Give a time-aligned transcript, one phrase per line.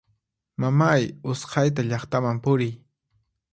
[0.61, 2.73] Mamay usqhayta llaqtaman puriy!